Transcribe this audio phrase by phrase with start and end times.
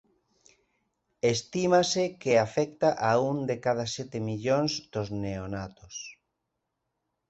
[1.35, 5.95] Estímase que afecta a un de cada sete millóns dos neonatos.